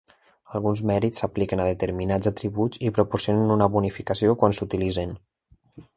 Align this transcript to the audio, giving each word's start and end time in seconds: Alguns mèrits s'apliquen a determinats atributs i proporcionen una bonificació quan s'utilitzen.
Alguns 0.59 0.79
mèrits 0.91 1.21
s'apliquen 1.23 1.61
a 1.65 1.67
determinats 1.67 2.29
atributs 2.31 2.81
i 2.89 2.93
proporcionen 2.97 3.55
una 3.57 3.69
bonificació 3.77 4.37
quan 4.45 4.57
s'utilitzen. 4.61 5.15